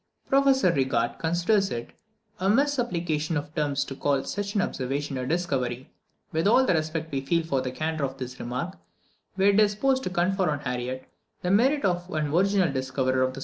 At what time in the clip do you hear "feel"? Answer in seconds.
7.37-7.45